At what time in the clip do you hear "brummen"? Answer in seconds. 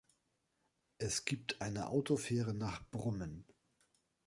2.89-3.45